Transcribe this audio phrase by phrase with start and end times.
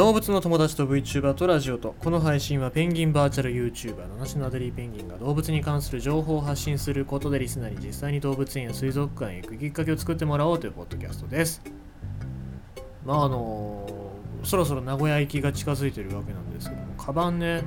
[0.00, 1.94] 動物の友達と VTuber とラジオと。
[1.98, 11.60] この配信はペンギンバーチャル YouTuber の話のアデリーペンギンが動物に関する情報を発信することでリスナーに実際に動物園や水族館へ行くきっかけを作ってもらおうというポッドキャストです。
[13.04, 14.10] まああの
[14.42, 17.62] そろそろ名古屋行きが近づいてるわけなんですけどもカバンね。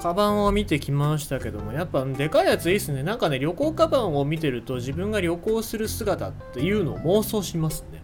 [0.00, 3.02] カバンを見てきましたけどもやっぱでかいやついいっすね。
[3.02, 8.00] なんかね旅行カバンを見てると自分が旅行する姿っていうのを妄想しますね。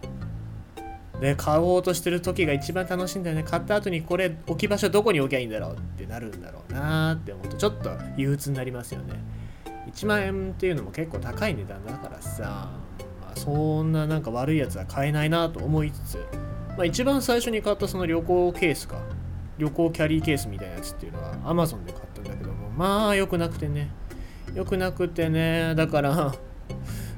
[1.21, 3.43] で買おうとしてる時が一番楽しいんだよね。
[3.43, 9.15] 買った後にこれ置き場所どこに置きゃいいんだろうってなるんだろうなって思うとちょっと憂鬱になりますよね。
[9.91, 12.71] 1万円っていうのも結構高い値段だからさ、
[13.23, 16.17] まあ、そんななんか悪いやつは買えないなと思いつつ、
[16.77, 19.01] まあ、一番最初に買ったその旅行ケースか
[19.59, 23.91] 旅行キャリーケースみたいなやつっていうのは Amazon で買ったんだけどもまあ良くなくてね。
[24.55, 25.75] 良くなくてね。
[25.75, 26.35] だから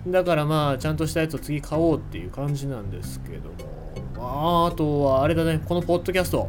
[0.06, 3.77] だからまあちゃんとしたやつを次買おうっていう感じなんですけども。
[4.20, 6.48] ああとはあれだね、このポッドキャスト。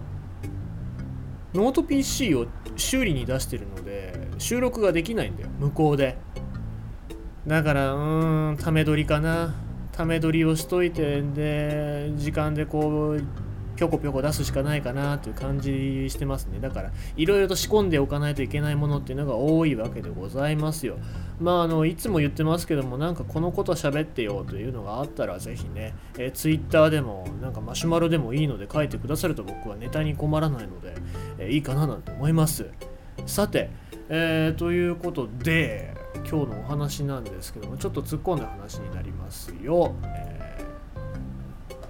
[1.53, 6.17] ノート PC を修理に出してるので、収録ができないんだよ、向こうで。
[7.47, 9.56] だから、うーん、ため撮りかな。
[9.92, 13.23] ため撮りをしといて、で、時間でこう、
[13.80, 16.59] ぴょこぴょこ出すしかないかなという感じしてますね。
[16.59, 20.97] だから、いろいろと仕込んでおかないといけないものっていうのが多いわけでございますよ。
[21.39, 30.95] まあ、あの、いつも言ってますけども、なんかこのこと喋ってよというのがあったら、ぜひね、えー、Twitter でも、なんかマシュマロでもいいので書いてくださると僕はネタに困らないので、
[31.38, 32.69] えー、いいかななんて思います。
[33.27, 33.69] さて、
[34.09, 35.94] えー、ということで、
[36.30, 39.95] 今日のお話なんですけども、ちょっと突っ込んだ話になりますよ。
[40.03, 40.69] えー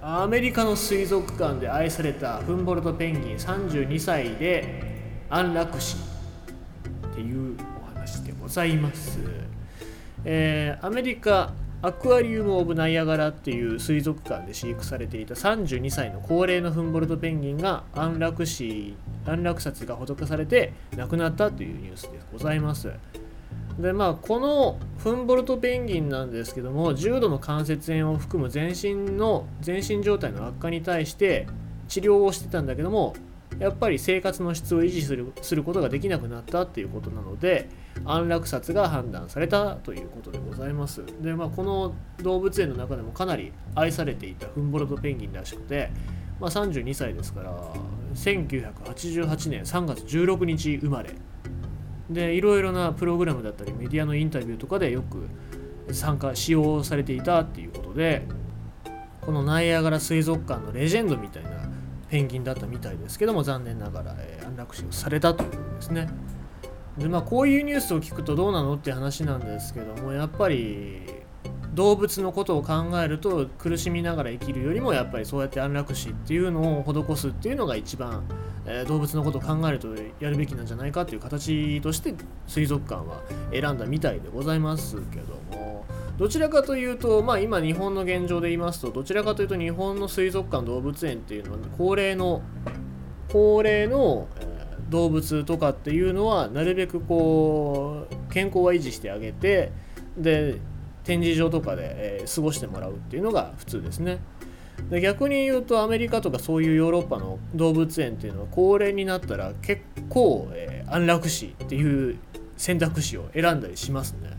[0.02, 4.82] アメリカの水族館で愛されたフンボルトペンギン32歳で
[5.28, 5.96] 安楽死
[7.12, 9.18] っていうお話でございます、
[10.24, 18.94] えー、アメリカアクアリウム・オブ・ナイアガラっていう水族館で飼育されていた32歳の高齢のフンボルトペンギンが安楽死
[19.26, 22.90] 安楽殺が施されて亡くなったというニュースでございます。
[23.78, 31.46] でまあこのフンボルトペンギンなんですけども重度の関節炎を含む全身の全身状態の悪化に対して
[31.88, 33.14] 治療をしてたんだけども
[33.58, 37.68] やっぱり生活の質を維持するすることができなくなったっていうことなので
[38.04, 41.04] 安楽殺が判断されたということでございます。
[41.20, 45.90] でまあこの動物園の中でもかなり愛されていたフンボルトペンギンらしくて、
[46.38, 47.52] まあ、32歳ですから
[48.14, 51.10] 1988年3月16日生まれ
[52.10, 55.28] でいろいろなプログラムだったりメディアのインタビューとかでよく
[55.92, 58.26] 参加使用されていたっていうことで
[59.20, 61.50] このナイアガラ水族館のレジェンドみたいな
[62.08, 66.08] ペンギンだったみたいですけども残念ながら、えー、安楽死をされたということですね。
[66.98, 71.02] でまあこういうニュースを聞くとどうなのって話なんですけどもやっぱり
[71.74, 78.24] 動物のことを考えると苦しみながら生きるよりもやっぱりそうやって安楽死っていうのを施すっていうのが一番、
[78.70, 79.88] え、動物のことを考えると
[80.20, 82.14] やるべきなんじゃないかっていう形として
[82.46, 83.22] 水族館は
[83.52, 85.84] 選んだみたいでございますけども
[86.18, 92.42] どちらかというとまあ今日本の現状で言いますとどちらかというと日本の水族館動物園っていうのは高齢の
[93.28, 99.72] 高齢の、え、動物とかっていうのはなるべくこう健康は維持してあげて
[100.16, 100.58] で
[101.04, 104.18] 展示場とかで、え、過ごしてもらうっていうのが普通ですね。
[104.88, 112.18] で逆に言うとアメリカとかそういうヨーロッパの動物園っていうのは高齢になったら結構、えー、安楽死っていう
[112.56, 114.38] 選択肢を選んだりしますね。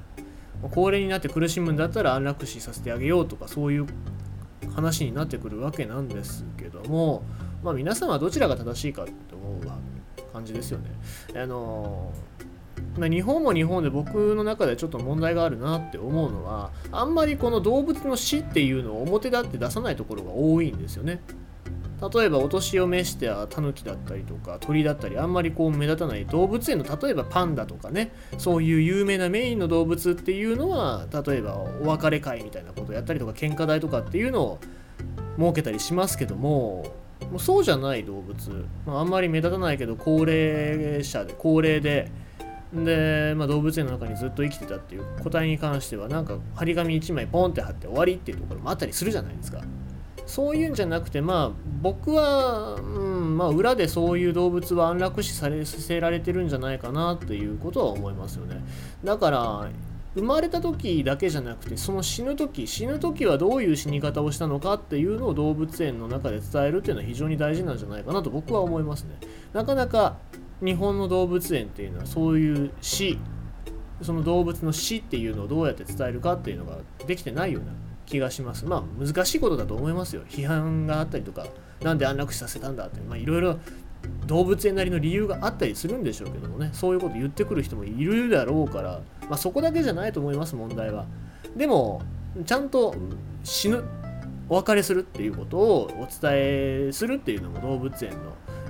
[0.72, 3.88] 高齢になって苦しむんだったら安楽死させてあげようとかそういう
[4.75, 7.23] 話になってくるわけなんですけども、
[7.63, 10.91] まあ、皆さんはどちらが正しいかって思う感じですよね。
[11.35, 12.31] あのー
[12.97, 21.22] ま、日本も日本で僕の中でちょっと問題があるなって思うのはあんまりこの動物の死っていうのを表立って出さないところが多いんですよね。
[22.14, 34.59] 例えばお年を召してタヌキだったりとか鳥だったりあんまりこう目立たない動物園の例えばパンダとかねそういう有名なメインの動物っていうのは例えばお別れ会みたいなことをやったりとか喧嘩台とかっていうのを
[35.38, 36.91] 設けたりしますけども
[37.29, 42.11] もうそうじゃない動物、まあ、あんまり目立たないけど高齢者で高齢で
[42.73, 49.62] で、まあ、動物園の中にずっと生きてたっていう個体に関してはなんか張り紙1枚ポンって貼って終わりっていうところもあったりするじゃないですか。
[50.26, 51.52] そういうんじゃなくてまあ
[51.82, 58.64] 僕は、うんまあ、裏でそういう動物は安楽死されさせられてるんじゃないかなっていうことは思いますよね。
[59.03, 59.70] だから
[60.14, 69.17] 生まれた時だけじゃなくてその死ぬ時死ぬ時はどういう死に方をしたのかっていうのを動物園の中で伝えるっていうのは非常に大事なんじゃないかなと僕は思いますね。
[69.53, 70.17] なかなか
[70.63, 73.17] 日本の動物園っていうのはそういう死
[74.02, 77.72] その動物の死っていうのをどうやって伝えるかっていうのができてないような
[78.05, 78.66] 気がします。
[78.66, 80.23] まあ難しいことだと思いますよ。
[80.28, 81.46] 批判があったりとか
[81.81, 83.59] なんで安楽死させたんだってまあいろいろ
[84.25, 86.69] 動物園なりの理由があったりするんでしょうけどもね。
[86.73, 91.05] そういうこと言ってくる人もいるだろうから、まあ、そこだけじゃないと思います問題は。
[91.55, 92.02] でも
[92.46, 92.96] ちゃんと
[93.43, 93.84] 死ぬ
[94.49, 98.17] お別れするっていうことをお伝えするっていうのも動物園の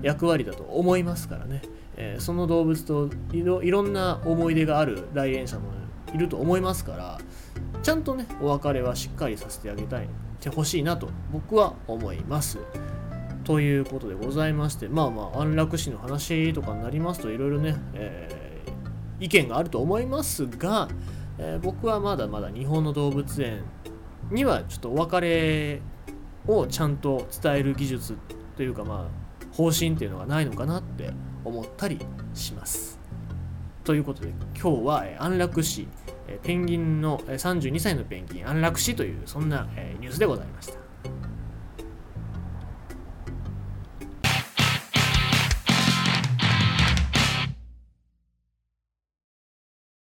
[0.02, 1.62] 役割だと思いますからね、
[1.98, 5.72] えー、その動物といろいろんな思い出がある来園者も
[6.14, 7.18] いると思いますから
[7.84, 10.08] ちゃんとねお別れはしっかりさせてあげたい
[10.40, 12.60] てほしいなと僕は思います。
[13.44, 20.88] ということでございましてまあまあ安楽死の話とかになりますといろいろね、えー、意見があると思いますが、
[21.40, 23.64] えー、僕はまだまだ日本の動物園
[24.30, 25.82] にはちょっとお別れ
[26.48, 28.16] をちゃんと伝える技術
[28.56, 31.12] というかまあ方針っていうのがないのかなって
[31.44, 32.00] 思ったり
[32.34, 33.00] します。
[33.84, 34.30] ということで
[34.60, 35.88] 今日は安楽死
[36.44, 39.68] ペンギンの32歳のペンギン安楽死というそんな
[40.00, 40.81] ニュースでございました。